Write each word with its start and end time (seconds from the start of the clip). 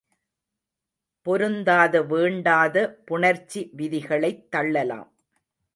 பொருந்தாத 1.25 2.01
வேண்டாத 2.01 2.75
புணர்ச்சி 3.11 3.69
விதிகளைத் 3.77 4.51
தள்ளலாம். 4.51 5.09